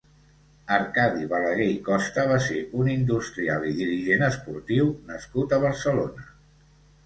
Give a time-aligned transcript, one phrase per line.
[0.77, 6.31] Arcadi Balaguer i Costa va ser un industrial i dirigent esportiu nascut a Barcelona.